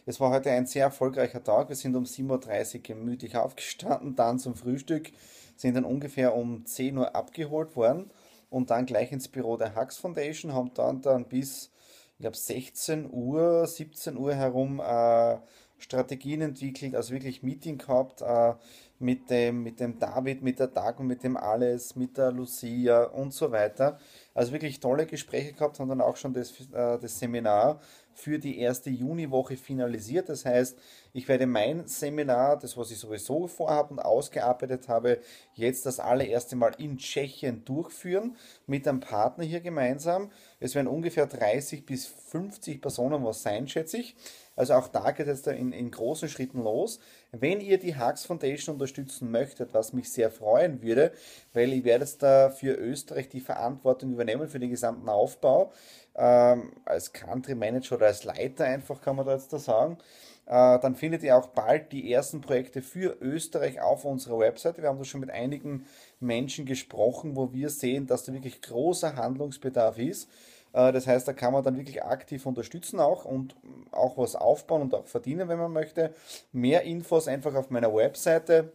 Es 0.08 0.20
war 0.20 0.30
heute 0.30 0.52
ein 0.52 0.66
sehr 0.66 0.84
erfolgreicher 0.84 1.42
Tag. 1.42 1.68
Wir 1.68 1.74
sind 1.74 1.96
um 1.96 2.04
7.30 2.04 2.76
Uhr 2.76 2.82
gemütlich 2.82 3.36
aufgestanden, 3.36 4.14
dann 4.14 4.38
zum 4.38 4.54
Frühstück, 4.54 5.10
sind 5.56 5.74
dann 5.74 5.84
ungefähr 5.84 6.36
um 6.36 6.64
10 6.64 6.96
Uhr 6.96 7.16
abgeholt 7.16 7.74
worden 7.74 8.12
und 8.48 8.70
dann 8.70 8.86
gleich 8.86 9.10
ins 9.10 9.26
Büro 9.26 9.56
der 9.56 9.74
Hux 9.74 9.96
Foundation, 9.96 10.54
haben 10.54 10.70
dann, 10.74 11.02
dann 11.02 11.24
bis, 11.24 11.72
ich 12.12 12.20
glaube, 12.20 12.36
16 12.36 13.10
Uhr, 13.10 13.66
17 13.66 14.16
Uhr 14.16 14.32
herum 14.32 14.78
äh, 14.78 15.38
Strategien 15.78 16.40
entwickelt, 16.40 16.94
also 16.94 17.12
wirklich 17.12 17.42
Meeting 17.42 17.78
gehabt 17.78 18.22
äh, 18.22 18.54
mit, 18.98 19.30
dem, 19.30 19.62
mit 19.62 19.80
dem 19.80 19.98
David, 19.98 20.42
mit 20.42 20.58
der 20.58 20.68
Dago, 20.68 21.02
mit 21.02 21.22
dem 21.22 21.36
Alles, 21.36 21.96
mit 21.96 22.16
der 22.16 22.32
Lucia 22.32 23.04
und 23.04 23.32
so 23.32 23.50
weiter. 23.52 23.98
Also 24.34 24.52
wirklich 24.52 24.80
tolle 24.80 25.06
Gespräche 25.06 25.52
gehabt, 25.52 25.78
haben 25.78 25.88
dann 25.88 26.00
auch 26.00 26.16
schon 26.16 26.32
das, 26.32 26.52
äh, 26.72 26.98
das 26.98 27.18
Seminar 27.18 27.80
für 28.16 28.38
die 28.38 28.58
erste 28.58 28.88
Juniwoche 28.88 29.56
finalisiert. 29.56 30.30
Das 30.30 30.46
heißt, 30.46 30.78
ich 31.12 31.28
werde 31.28 31.46
mein 31.46 31.86
Seminar, 31.86 32.58
das 32.58 32.76
was 32.76 32.90
ich 32.90 32.98
sowieso 32.98 33.46
vorhabe 33.46 33.92
und 33.92 33.98
ausgearbeitet 34.00 34.88
habe, 34.88 35.20
jetzt 35.54 35.84
das 35.84 36.00
allererste 36.00 36.56
Mal 36.56 36.72
in 36.78 36.96
Tschechien 36.96 37.64
durchführen 37.64 38.36
mit 38.66 38.88
einem 38.88 39.00
Partner 39.00 39.44
hier 39.44 39.60
gemeinsam. 39.60 40.30
Es 40.60 40.74
werden 40.74 40.86
ungefähr 40.86 41.26
30 41.26 41.84
bis 41.84 42.06
50 42.06 42.80
Personen 42.80 43.22
was 43.22 43.42
sein, 43.42 43.68
schätze 43.68 43.98
ich. 43.98 44.16
Also 44.56 44.72
auch 44.72 44.88
da 44.88 45.10
geht 45.10 45.28
es 45.28 45.42
da 45.42 45.50
in, 45.50 45.72
in 45.72 45.90
großen 45.90 46.30
Schritten 46.30 46.62
los. 46.62 46.98
Wenn 47.40 47.60
ihr 47.60 47.78
die 47.78 47.98
Hux 47.98 48.24
Foundation 48.24 48.74
unterstützen 48.74 49.30
möchtet, 49.30 49.74
was 49.74 49.92
mich 49.92 50.10
sehr 50.10 50.30
freuen 50.30 50.82
würde, 50.82 51.12
weil 51.52 51.72
ich 51.72 51.84
werde 51.84 52.04
jetzt 52.04 52.22
da 52.22 52.50
für 52.50 52.74
Österreich 52.74 53.28
die 53.28 53.40
Verantwortung 53.40 54.12
übernehmen 54.12 54.48
für 54.48 54.58
den 54.58 54.70
gesamten 54.70 55.08
Aufbau, 55.08 55.72
ähm, 56.16 56.72
als 56.84 57.12
Country 57.12 57.54
Manager 57.54 57.96
oder 57.96 58.06
als 58.06 58.24
Leiter 58.24 58.64
einfach 58.64 59.00
kann 59.00 59.16
man 59.16 59.26
da 59.26 59.34
jetzt 59.34 59.52
da 59.52 59.58
sagen, 59.58 59.98
äh, 60.46 60.78
dann 60.78 60.94
findet 60.94 61.22
ihr 61.24 61.36
auch 61.36 61.48
bald 61.48 61.92
die 61.92 62.12
ersten 62.12 62.40
Projekte 62.40 62.80
für 62.80 63.16
Österreich 63.20 63.80
auf 63.80 64.04
unserer 64.04 64.38
Webseite. 64.38 64.80
Wir 64.80 64.88
haben 64.88 64.98
da 64.98 65.04
schon 65.04 65.20
mit 65.20 65.30
einigen 65.30 65.86
Menschen 66.20 66.66
gesprochen, 66.66 67.36
wo 67.36 67.52
wir 67.52 67.68
sehen, 67.68 68.06
dass 68.06 68.24
da 68.24 68.32
wirklich 68.32 68.62
großer 68.62 69.16
Handlungsbedarf 69.16 69.98
ist. 69.98 70.30
Äh, 70.76 70.92
das 70.92 71.06
heißt, 71.06 71.26
da 71.26 71.32
kann 71.32 71.52
man 71.52 71.64
dann 71.64 71.76
wirklich 71.76 72.04
aktiv 72.04 72.44
unterstützen 72.44 73.00
auch 73.00 73.24
und 73.24 73.56
auch 73.90 74.18
was 74.18 74.36
aufbauen 74.36 74.82
und 74.82 74.94
auch 74.94 75.06
verdienen, 75.06 75.48
wenn 75.48 75.58
man 75.58 75.72
möchte. 75.72 76.14
Mehr 76.52 76.82
Infos 76.82 77.26
einfach 77.26 77.54
auf 77.54 77.70
meiner 77.70 77.92
Webseite. 77.92 78.72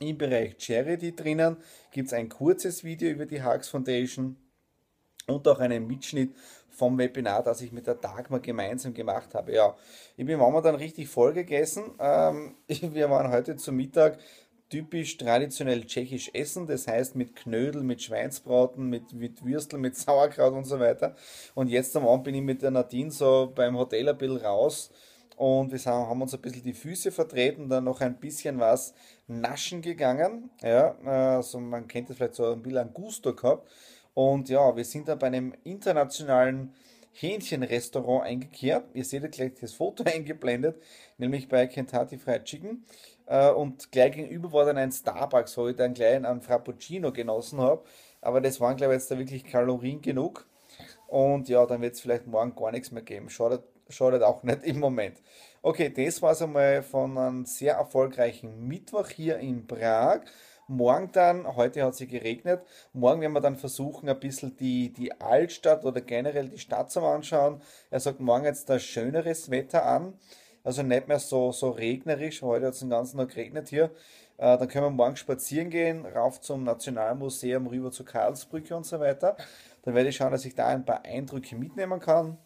Im 0.00 0.18
Bereich 0.18 0.56
Charity 0.58 1.16
drinnen 1.16 1.56
gibt 1.92 2.08
es 2.08 2.12
ein 2.12 2.28
kurzes 2.28 2.84
Video 2.84 3.08
über 3.08 3.24
die 3.24 3.42
Hux 3.42 3.68
Foundation 3.68 4.36
und 5.26 5.48
auch 5.48 5.60
einen 5.60 5.86
Mitschnitt 5.86 6.34
vom 6.68 6.98
Webinar, 6.98 7.42
das 7.42 7.62
ich 7.62 7.72
mit 7.72 7.86
der 7.86 7.94
Dagmar 7.94 8.40
gemeinsam 8.40 8.92
gemacht 8.92 9.34
habe. 9.34 9.54
Ja, 9.54 9.74
ich 10.16 10.26
bin 10.26 10.38
dann 10.38 10.74
richtig 10.74 11.08
voll 11.08 11.32
gegessen. 11.32 11.94
Ähm, 11.98 12.56
wir 12.68 13.08
waren 13.08 13.32
heute 13.32 13.56
zum 13.56 13.76
Mittag 13.76 14.18
typisch 14.68 15.16
traditionell 15.16 15.84
tschechisch 15.84 16.30
essen, 16.34 16.66
das 16.66 16.86
heißt 16.88 17.14
mit 17.14 17.36
Knödel, 17.36 17.82
mit 17.82 18.02
Schweinsbraten, 18.02 18.88
mit, 18.88 19.12
mit 19.12 19.44
Würstel, 19.44 19.78
mit 19.78 19.96
Sauerkraut 19.96 20.52
und 20.52 20.64
so 20.64 20.80
weiter. 20.80 21.16
Und 21.54 21.68
jetzt 21.68 21.96
am 21.96 22.06
Abend 22.06 22.24
bin 22.24 22.34
ich 22.34 22.42
mit 22.42 22.62
der 22.62 22.70
Nadine 22.70 23.10
so 23.10 23.52
beim 23.54 23.76
Hotel 23.76 24.08
ein 24.08 24.18
bisschen 24.18 24.38
raus 24.38 24.90
und 25.36 25.70
wir 25.70 25.92
haben 25.92 26.22
uns 26.22 26.34
ein 26.34 26.40
bisschen 26.40 26.62
die 26.62 26.72
Füße 26.72 27.12
vertreten, 27.12 27.68
dann 27.68 27.84
noch 27.84 28.00
ein 28.00 28.18
bisschen 28.18 28.58
was 28.58 28.94
naschen 29.26 29.82
gegangen. 29.82 30.50
Ja, 30.62 30.96
also 31.04 31.60
man 31.60 31.86
kennt 31.86 32.08
das 32.08 32.16
vielleicht 32.16 32.34
so 32.34 32.52
ein 32.52 32.62
bisschen 32.62 32.78
an 32.78 32.94
Gusto 32.94 33.34
gehabt. 33.34 33.68
Und 34.14 34.48
ja, 34.48 34.74
wir 34.74 34.84
sind 34.84 35.08
da 35.08 35.14
bei 35.14 35.26
einem 35.26 35.52
internationalen 35.62 36.72
Hähnchenrestaurant 37.12 38.24
eingekehrt. 38.24 38.86
Ihr 38.94 39.04
seht 39.04 39.30
gleich 39.32 39.52
das 39.60 39.74
Foto 39.74 40.04
eingeblendet, 40.06 40.80
nämlich 41.18 41.48
bei 41.48 41.66
Kentucky 41.66 42.16
Fried 42.16 42.44
Chicken. 42.44 42.86
Äh, 43.26 43.50
und 43.50 43.90
gleich 43.92 44.12
gegenüber 44.12 44.52
war 44.52 44.64
dann 44.64 44.78
ein 44.78 44.92
Starbucks, 44.92 45.56
wo 45.58 45.68
ich 45.68 45.76
dann 45.76 45.94
gleich 45.94 46.16
einen 46.16 46.40
Frappuccino 46.40 47.12
genossen 47.12 47.60
habe. 47.60 47.84
Aber 48.20 48.40
das 48.40 48.60
waren, 48.60 48.76
glaube 48.76 48.94
ich, 48.94 49.00
jetzt 49.00 49.10
da 49.10 49.18
wirklich 49.18 49.44
Kalorien 49.44 50.00
genug. 50.00 50.46
Und 51.06 51.48
ja, 51.48 51.64
dann 51.66 51.82
wird 51.82 51.94
es 51.94 52.00
vielleicht 52.00 52.26
morgen 52.26 52.54
gar 52.54 52.72
nichts 52.72 52.90
mehr 52.90 53.02
geben. 53.02 53.30
Schaut, 53.30 53.62
schadet 53.88 54.22
auch 54.22 54.42
nicht 54.42 54.64
im 54.64 54.80
Moment. 54.80 55.18
Okay, 55.62 55.90
das 55.90 56.22
war 56.22 56.32
es 56.32 56.42
einmal 56.42 56.82
von 56.82 57.16
einem 57.18 57.44
sehr 57.44 57.74
erfolgreichen 57.74 58.66
Mittwoch 58.66 59.08
hier 59.08 59.38
in 59.38 59.66
Prag. 59.66 60.20
Morgen 60.68 61.10
dann, 61.12 61.56
heute 61.56 61.84
hat 61.84 61.92
es 61.92 62.08
geregnet, 62.08 62.60
morgen 62.92 63.20
werden 63.20 63.34
wir 63.34 63.40
dann 63.40 63.54
versuchen, 63.54 64.08
ein 64.08 64.18
bisschen 64.18 64.56
die, 64.56 64.92
die 64.92 65.12
Altstadt 65.20 65.84
oder 65.84 66.00
generell 66.00 66.48
die 66.48 66.58
Stadt 66.58 66.90
zu 66.90 67.02
anschauen. 67.02 67.62
Er 67.88 68.00
sagt 68.00 68.18
morgen 68.18 68.46
jetzt 68.46 68.68
da 68.68 68.80
schöneres 68.80 69.48
Wetter 69.48 69.86
an, 69.86 70.14
also 70.66 70.82
nicht 70.82 71.06
mehr 71.06 71.20
so, 71.20 71.52
so 71.52 71.70
regnerisch, 71.70 72.42
heute 72.42 72.66
hat 72.66 72.74
es 72.74 72.80
den 72.80 72.90
ganzen 72.90 73.18
Tag 73.18 73.28
geregnet 73.28 73.68
hier. 73.68 73.84
Äh, 74.36 74.58
dann 74.58 74.66
können 74.66 74.86
wir 74.86 74.90
morgen 74.90 75.14
spazieren 75.14 75.70
gehen, 75.70 76.04
rauf 76.04 76.40
zum 76.40 76.64
Nationalmuseum, 76.64 77.68
rüber 77.68 77.92
zur 77.92 78.04
Karlsbrücke 78.04 78.74
und 78.74 78.84
so 78.84 78.98
weiter. 78.98 79.36
Dann 79.82 79.94
werde 79.94 80.08
ich 80.08 80.16
schauen, 80.16 80.32
dass 80.32 80.44
ich 80.44 80.56
da 80.56 80.66
ein 80.66 80.84
paar 80.84 81.04
Eindrücke 81.04 81.54
mitnehmen 81.54 82.00
kann. 82.00 82.36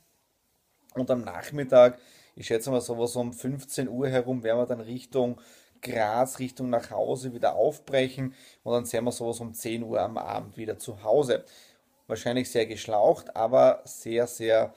Und 0.94 1.10
am 1.10 1.22
Nachmittag, 1.22 1.98
ich 2.36 2.46
schätze 2.46 2.70
mal 2.70 2.82
sowas 2.82 3.16
um 3.16 3.32
15 3.32 3.88
Uhr 3.88 4.08
herum, 4.08 4.42
werden 4.42 4.58
wir 4.58 4.66
dann 4.66 4.80
Richtung 4.80 5.40
Graz 5.80 6.40
Richtung 6.40 6.68
nach 6.68 6.90
Hause 6.90 7.32
wieder 7.32 7.54
aufbrechen 7.54 8.34
und 8.64 8.72
dann 8.74 8.84
sehen 8.84 9.04
wir 9.04 9.12
sowas 9.12 9.40
um 9.40 9.54
10 9.54 9.82
Uhr 9.82 9.98
am 9.98 10.18
Abend 10.18 10.58
wieder 10.58 10.78
zu 10.78 11.02
Hause. 11.02 11.46
Wahrscheinlich 12.06 12.50
sehr 12.50 12.66
geschlaucht, 12.66 13.34
aber 13.34 13.80
sehr, 13.86 14.26
sehr 14.26 14.74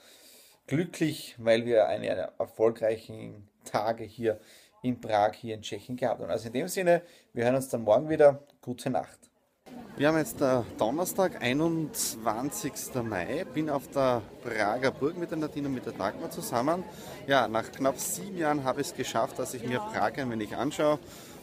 glücklich, 0.66 1.36
weil 1.38 1.64
wir 1.64 1.86
eine 1.88 2.32
erfolgreichen 2.38 3.48
Tage 3.64 4.04
hier 4.04 4.40
in 4.82 5.00
Prag, 5.00 5.32
hier 5.34 5.54
in 5.54 5.62
Tschechien 5.62 5.96
gehabt 5.96 6.20
haben. 6.20 6.30
Also 6.30 6.48
in 6.48 6.52
dem 6.52 6.68
Sinne, 6.68 7.02
wir 7.32 7.44
hören 7.44 7.56
uns 7.56 7.68
dann 7.68 7.82
morgen 7.82 8.08
wieder. 8.08 8.42
Gute 8.60 8.90
Nacht. 8.90 9.18
Wir 9.96 10.08
haben 10.08 10.18
jetzt 10.18 10.40
der 10.40 10.64
Donnerstag, 10.76 11.40
21. 11.40 12.94
Mai. 13.02 13.44
Bin 13.54 13.70
auf 13.70 13.88
der 13.88 14.22
Prager 14.42 14.90
Burg 14.90 15.16
mit 15.16 15.30
der 15.30 15.38
Nadine 15.38 15.68
und 15.68 15.74
mit 15.74 15.86
der 15.86 15.92
Dagmar 15.92 16.30
zusammen. 16.30 16.84
Ja, 17.26 17.48
nach 17.48 17.70
knapp 17.70 17.98
sieben 17.98 18.36
Jahren 18.36 18.64
habe 18.64 18.80
ich 18.80 18.88
es 18.88 18.94
geschafft, 18.94 19.38
dass 19.38 19.54
ich 19.54 19.64
mir 19.64 19.78
Prag 19.78 20.18
ein 20.18 20.30
wenig 20.30 20.56
anschaue. 20.56 20.98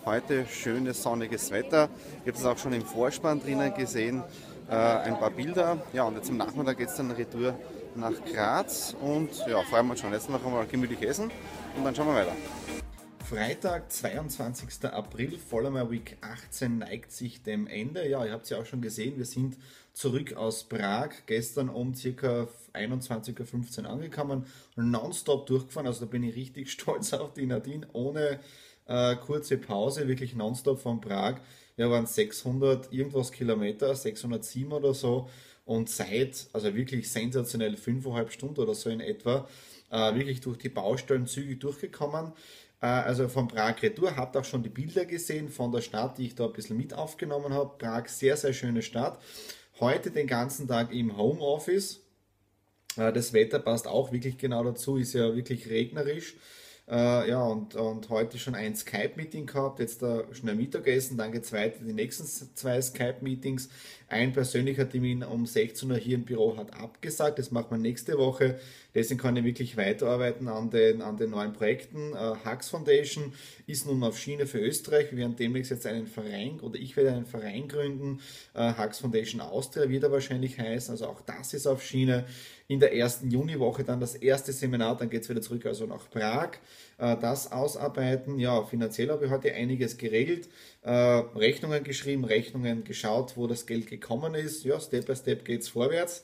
Heute 0.06 0.46
schönes 0.48 1.02
sonniges 1.02 1.52
Wetter. 1.52 1.90
Ich 2.26 2.32
habe 2.32 2.38
es 2.38 2.46
auch 2.46 2.58
schon 2.58 2.74
im 2.74 2.86
Vorspann 2.86 3.42
drinnen 3.42 3.74
gesehen. 3.74 4.24
Äh, 4.70 4.74
ein 4.76 5.18
paar 5.18 5.32
Bilder. 5.32 5.78
Ja, 5.94 6.04
und 6.04 6.16
jetzt 6.16 6.30
am 6.30 6.38
Nachmittag 6.38 6.78
geht 6.78 6.90
es 6.90 6.96
dann 6.96 7.12
retour 7.12 7.56
nach 7.96 8.14
Graz. 8.26 8.96
Und 9.02 9.30
ja, 9.48 9.62
freuen 9.64 9.88
wir 9.88 9.92
uns 9.92 10.02
schon. 10.02 10.14
Jetzt 10.14 10.30
noch 10.30 10.46
einmal 10.46 10.66
gemütlich 10.68 11.02
essen 11.02 11.32
und 11.76 11.84
dann 11.84 11.96
schauen 11.96 12.08
wir 12.08 12.16
weiter. 12.16 12.36
Freitag, 13.32 13.90
22. 13.90 14.92
April, 14.92 15.38
Vollmer 15.38 15.90
Week 15.90 16.18
18 16.20 16.80
neigt 16.80 17.14
sich 17.14 17.42
dem 17.42 17.66
Ende. 17.66 18.06
Ja, 18.10 18.26
ihr 18.26 18.34
habt 18.34 18.44
es 18.44 18.50
ja 18.50 18.60
auch 18.60 18.66
schon 18.66 18.82
gesehen, 18.82 19.18
wir 19.18 19.24
sind 19.24 19.56
zurück 19.94 20.34
aus 20.34 20.66
Prag, 20.66 21.12
gestern 21.28 21.70
um 21.70 21.94
ca. 21.94 22.48
21.15 22.74 23.84
Uhr 23.84 23.90
angekommen, 23.90 24.46
nonstop 24.76 25.46
durchgefahren, 25.46 25.88
also 25.88 26.06
da 26.06 26.12
bin 26.12 26.24
ich 26.24 26.36
richtig 26.36 26.72
stolz 26.74 27.14
auf 27.14 27.34
die 27.34 27.46
Nadine, 27.46 27.88
ohne 27.94 28.42
äh, 28.88 29.16
kurze 29.16 29.58
Pause, 29.58 30.10
wirklich 30.10 30.36
nonstop 30.36 30.82
von 30.82 31.00
Prag. 31.00 31.36
Wir 31.78 31.90
waren 31.90 32.06
600 32.06 32.92
irgendwas 32.92 33.32
Kilometer, 33.32 33.96
607 33.96 34.74
oder 34.74 34.94
so 34.94 35.30
und 35.66 35.90
seit, 35.90 36.48
also 36.54 36.76
wirklich 36.76 37.10
sensationell, 37.12 37.76
5,5 37.76 38.30
Stunden 38.32 38.60
oder 38.60 38.74
so 38.74 38.90
in 38.90 39.00
etwa, 39.00 39.48
äh, 39.90 40.16
wirklich 40.16 40.42
durch 40.42 40.58
die 40.58 40.70
Baustellen 40.70 41.28
zügig 41.28 41.60
durchgekommen. 41.60 42.34
Äh, 42.82 42.88
also 42.88 43.28
von 43.28 43.48
Prag 43.48 43.82
Retour. 43.82 44.16
Habt 44.16 44.36
auch 44.36 44.46
schon 44.46 44.64
die 44.64 44.70
Bilder 44.70 45.06
gesehen 45.06 45.50
von 45.50 45.72
der 45.72 45.82
Stadt, 45.82 46.18
die 46.18 46.28
ich 46.28 46.36
da 46.36 46.46
ein 46.46 46.54
bisschen 46.54 46.78
mit 46.78 46.94
aufgenommen 46.94 47.54
habe. 47.54 47.78
Prag, 47.78 48.08
sehr, 48.08 48.36
sehr 48.38 48.54
schöne 48.54 48.82
Stadt. 48.82 49.22
Heute 49.80 50.12
den 50.12 50.28
ganzen 50.28 50.68
Tag 50.68 50.92
im 50.94 51.18
Homeoffice. 51.18 52.02
Äh, 52.98 53.14
das 53.14 53.34
Wetter 53.34 53.60
passt 53.60 53.88
auch 53.88 54.12
wirklich 54.12 54.38
genau 54.38 54.64
dazu, 54.64 54.98
ist 54.98 55.14
ja 55.14 55.36
wirklich 55.36 55.70
regnerisch. 55.70 56.36
Äh, 56.90 57.30
ja, 57.30 57.42
und, 57.44 57.76
und 57.76 58.10
heute 58.10 58.38
schon 58.38 58.56
ein 58.56 58.76
Skype-Meeting 58.76 59.46
gehabt, 59.46 59.80
jetzt 59.80 60.02
da 60.02 60.24
schnell 60.34 60.56
Mittagessen, 60.56 61.16
dann 61.16 61.32
geht 61.32 61.44
es 61.44 61.54
weiter, 61.54 61.86
die 61.86 61.94
nächsten 61.94 62.26
zwei 62.26 62.82
Skype-Meetings. 62.82 63.70
Ein 64.12 64.34
persönlicher 64.34 64.90
Termin 64.90 65.24
um 65.24 65.46
16 65.46 65.90
Uhr 65.90 65.96
hier 65.96 66.16
im 66.16 66.26
Büro 66.26 66.58
hat 66.58 66.74
abgesagt, 66.74 67.40
das 67.40 67.50
machen 67.50 67.68
wir 67.70 67.78
nächste 67.78 68.18
Woche. 68.18 68.60
Deswegen 68.94 69.22
kann 69.22 69.38
ich 69.38 69.46
wirklich 69.46 69.78
weiterarbeiten 69.78 70.50
an 70.50 70.70
den, 70.70 71.02
an 71.02 71.16
den 71.16 71.30
neuen 71.30 71.54
Projekten. 71.54 72.12
Äh, 72.14 72.36
Hux 72.46 72.68
Foundation 72.68 73.32
ist 73.68 73.86
nun 73.86 74.04
auf 74.04 74.20
Schiene 74.20 74.48
für 74.48 74.60
Österreich. 74.60 75.12
Wir 75.12 75.20
werden 75.20 75.38
demnächst 75.38 75.72
jetzt 75.72 75.88
einen 75.88 76.08
Verein 76.08 76.60
oder 76.60 76.78
ich 76.78 76.98
werde 76.98 77.14
einen 77.14 77.26
Verein 77.26 77.70
gründen. 77.70 78.20
Äh, 78.54 78.74
Hux 78.78 79.00
Foundation 79.00 79.40
Austria 79.40 79.88
wird 79.88 80.04
er 80.04 80.12
wahrscheinlich 80.12 80.60
heißen. 80.60 80.92
Also 80.92 81.08
auch 81.08 81.22
das 81.22 81.54
ist 81.54 81.66
auf 81.66 81.82
Schiene. 81.82 82.26
In 82.68 82.82
der 82.82 82.94
ersten 82.94 83.32
Juniwoche 83.32 83.86
dann 83.86 84.02
das 84.02 84.16
erste 84.16 84.52
Seminar, 84.52 84.98
dann 84.98 85.10
geht 85.10 85.24
es 85.24 85.30
wieder 85.30 85.42
zurück, 85.42 85.66
also 85.66 85.86
nach 85.86 86.10
Prag. 86.10 86.58
Äh, 87.02 87.18
das 87.18 87.52
ausarbeiten. 87.52 88.38
Ja, 88.38 88.64
finanziell 88.64 89.10
habe 89.10 89.26
ich 89.26 89.32
heute 89.32 89.54
einiges 89.54 89.98
geregelt. 89.98 90.50
Äh, 90.84 90.92
Rechnungen 90.92 91.84
geschrieben, 91.84 92.26
Rechnungen 92.26 92.84
geschaut, 92.84 93.38
wo 93.38 93.48
das 93.48 93.66
Geld 93.66 93.88
gekommen 93.88 94.36
ist. 94.36 94.64
Ja, 94.64 94.80
Step 94.80 95.08
by 95.08 95.16
Step 95.16 95.44
geht 95.44 95.62
es 95.62 95.70
vorwärts. 95.70 96.22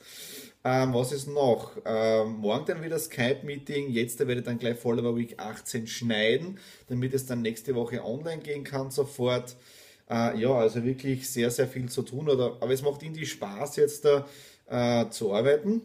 Ähm, 0.64 0.94
was 0.94 1.10
ist 1.10 1.26
noch? 1.26 1.72
Ähm, 1.84 2.36
morgen 2.38 2.66
dann 2.66 2.84
wieder 2.84 2.98
Skype-Meeting. 2.98 3.90
Jetzt 3.90 4.20
werde 4.20 4.36
ich 4.36 4.44
dann 4.44 4.58
gleich 4.58 4.78
Follower 4.78 5.16
Week 5.16 5.34
18 5.38 5.88
schneiden, 5.88 6.58
damit 6.88 7.12
es 7.12 7.26
dann 7.26 7.42
nächste 7.42 7.74
Woche 7.74 8.04
online 8.04 8.42
gehen 8.42 8.62
kann 8.62 8.92
sofort. 8.92 9.56
Äh, 10.08 10.38
ja, 10.38 10.52
also 10.52 10.84
wirklich 10.84 11.28
sehr, 11.28 11.50
sehr 11.50 11.66
viel 11.66 11.88
zu 11.88 12.02
tun. 12.02 12.28
Oder, 12.28 12.56
aber 12.60 12.72
es 12.72 12.82
macht 12.82 13.02
irgendwie 13.02 13.26
Spaß 13.26 13.76
jetzt 13.76 14.04
da 14.04 14.28
äh, 14.68 15.10
zu 15.10 15.34
arbeiten. 15.34 15.82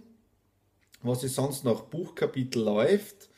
Was 1.02 1.24
ist 1.24 1.34
sonst 1.34 1.64
noch? 1.66 1.86
Buchkapitel 1.86 2.62
läuft. 2.62 3.30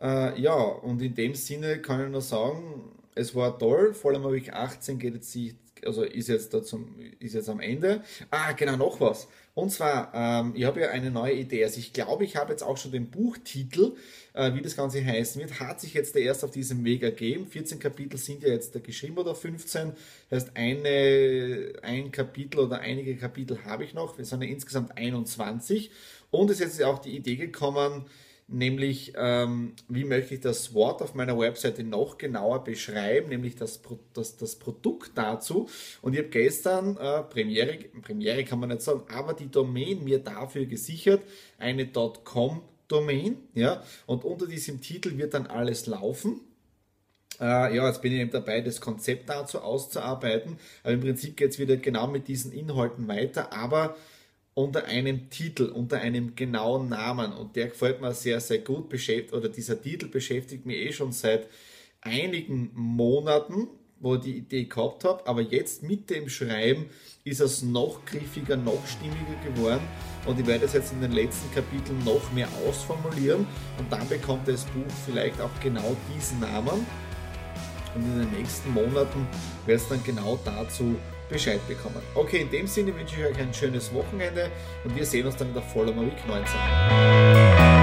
Äh, 0.00 0.40
ja, 0.40 0.54
und 0.54 1.02
in 1.02 1.14
dem 1.14 1.34
Sinne 1.34 1.80
kann 1.80 2.04
ich 2.04 2.10
nur 2.10 2.22
sagen, 2.22 2.92
es 3.14 3.34
war 3.34 3.58
toll. 3.58 3.94
Vor 3.94 4.12
allem 4.12 4.24
Week 4.32 4.52
18 4.52 4.98
geht 4.98 5.14
jetzt, 5.14 5.36
also 5.84 6.02
ist 6.04 6.28
jetzt, 6.28 6.54
da 6.54 6.62
zum, 6.62 6.94
ist 7.18 7.34
jetzt 7.34 7.48
am 7.48 7.60
Ende. 7.60 8.02
Ah, 8.30 8.52
genau, 8.52 8.76
noch 8.76 9.00
was. 9.00 9.28
Und 9.54 9.70
zwar, 9.70 10.12
ähm, 10.14 10.52
ich 10.54 10.64
habe 10.64 10.80
ja 10.80 10.90
eine 10.90 11.10
neue 11.10 11.34
Idee. 11.34 11.64
Also 11.64 11.80
ich 11.80 11.92
glaube, 11.92 12.24
ich 12.24 12.36
habe 12.36 12.52
jetzt 12.52 12.62
auch 12.62 12.76
schon 12.76 12.92
den 12.92 13.10
Buchtitel, 13.10 13.96
äh, 14.34 14.54
wie 14.54 14.62
das 14.62 14.76
Ganze 14.76 15.04
heißen 15.04 15.40
wird, 15.40 15.58
hat 15.58 15.80
sich 15.80 15.94
jetzt 15.94 16.14
erst 16.14 16.44
auf 16.44 16.52
diesem 16.52 16.84
Weg 16.84 17.02
ergeben. 17.02 17.48
14 17.48 17.80
Kapitel 17.80 18.18
sind 18.18 18.44
ja 18.44 18.50
jetzt 18.50 18.72
geschrieben 18.84 19.18
oder 19.18 19.34
15. 19.34 19.94
Das 20.30 20.44
heißt, 20.44 20.56
eine, 20.56 21.72
ein 21.82 22.12
Kapitel 22.12 22.60
oder 22.60 22.78
einige 22.78 23.16
Kapitel 23.16 23.64
habe 23.64 23.82
ich 23.82 23.94
noch. 23.94 24.16
Wir 24.16 24.24
sind 24.24 24.42
ja 24.42 24.48
insgesamt 24.48 24.96
21. 24.96 25.90
Und 26.30 26.50
es 26.50 26.60
ist 26.60 26.78
jetzt 26.78 26.84
auch 26.84 27.00
die 27.00 27.16
Idee 27.16 27.36
gekommen, 27.36 28.04
nämlich 28.48 29.12
ähm, 29.16 29.74
wie 29.88 30.04
möchte 30.04 30.34
ich 30.34 30.40
das 30.40 30.74
Wort 30.74 31.02
auf 31.02 31.14
meiner 31.14 31.38
Webseite 31.38 31.84
noch 31.84 32.18
genauer 32.18 32.64
beschreiben, 32.64 33.28
nämlich 33.28 33.56
das, 33.56 33.80
das, 34.14 34.36
das 34.36 34.56
Produkt 34.56 35.12
dazu. 35.14 35.68
Und 36.02 36.14
ich 36.14 36.20
habe 36.20 36.30
gestern, 36.30 36.96
äh, 36.96 37.22
Premiere, 37.22 37.78
Premiere 38.02 38.44
kann 38.44 38.58
man 38.58 38.70
nicht 38.70 38.82
sagen, 38.82 39.02
aber 39.14 39.34
die 39.34 39.50
Domain 39.50 40.02
mir 40.02 40.18
dafür 40.18 40.66
gesichert, 40.66 41.22
eine 41.58 41.86
.com 42.24 42.62
Domain, 42.88 43.36
ja, 43.52 43.82
und 44.06 44.24
unter 44.24 44.46
diesem 44.46 44.80
Titel 44.80 45.18
wird 45.18 45.34
dann 45.34 45.46
alles 45.46 45.86
laufen. 45.86 46.40
Äh, 47.38 47.76
ja, 47.76 47.86
jetzt 47.86 48.00
bin 48.00 48.14
ich 48.14 48.20
eben 48.20 48.30
dabei, 48.30 48.62
das 48.62 48.80
Konzept 48.80 49.28
dazu 49.28 49.60
auszuarbeiten. 49.60 50.58
Aber 50.82 50.94
im 50.94 51.00
Prinzip 51.00 51.36
geht 51.36 51.50
es 51.50 51.58
wieder 51.58 51.76
genau 51.76 52.06
mit 52.06 52.28
diesen 52.28 52.50
Inhalten 52.50 53.06
weiter, 53.06 53.52
aber 53.52 53.94
unter 54.58 54.86
einem 54.86 55.30
Titel, 55.30 55.66
unter 55.66 56.00
einem 56.00 56.34
genauen 56.34 56.88
Namen. 56.88 57.32
Und 57.32 57.54
der 57.54 57.68
gefällt 57.68 58.00
mir 58.00 58.12
sehr, 58.12 58.40
sehr 58.40 58.58
gut. 58.58 58.88
Beschäftigt, 58.88 59.32
oder 59.32 59.48
dieser 59.48 59.80
Titel 59.80 60.08
beschäftigt 60.08 60.66
mich 60.66 60.78
eh 60.78 60.92
schon 60.92 61.12
seit 61.12 61.46
einigen 62.00 62.72
Monaten, 62.74 63.68
wo 64.00 64.16
ich 64.16 64.22
die 64.22 64.38
Idee 64.38 64.64
gehabt 64.64 65.04
habe. 65.04 65.24
Aber 65.28 65.42
jetzt 65.42 65.84
mit 65.84 66.10
dem 66.10 66.28
Schreiben 66.28 66.86
ist 67.22 67.40
es 67.40 67.62
noch 67.62 68.04
griffiger, 68.04 68.56
noch 68.56 68.84
stimmiger 68.84 69.38
geworden. 69.44 69.86
Und 70.26 70.40
ich 70.40 70.46
werde 70.48 70.64
es 70.64 70.72
jetzt 70.72 70.92
in 70.92 71.02
den 71.02 71.12
letzten 71.12 71.54
Kapiteln 71.54 72.02
noch 72.04 72.32
mehr 72.32 72.48
ausformulieren. 72.66 73.46
Und 73.78 73.92
dann 73.92 74.08
bekommt 74.08 74.48
das 74.48 74.64
Buch 74.64 74.92
vielleicht 75.06 75.40
auch 75.40 75.60
genau 75.62 75.96
diesen 76.12 76.40
Namen. 76.40 76.84
Und 77.94 78.02
in 78.02 78.18
den 78.18 78.32
nächsten 78.32 78.74
Monaten 78.74 79.24
wird 79.66 79.80
es 79.80 79.88
dann 79.88 80.02
genau 80.02 80.36
dazu 80.44 80.96
Bescheid 81.28 81.60
bekommen. 81.68 82.02
Okay, 82.14 82.42
in 82.42 82.50
dem 82.50 82.66
Sinne 82.66 82.94
wünsche 82.94 83.16
ich 83.20 83.26
euch 83.26 83.38
ein 83.38 83.52
schönes 83.52 83.92
Wochenende 83.92 84.50
und 84.84 84.96
wir 84.96 85.04
sehen 85.04 85.26
uns 85.26 85.36
dann 85.36 85.48
in 85.48 85.54
der 85.54 85.62
Follower 85.62 86.04
Week 86.04 86.26
19. 86.26 87.77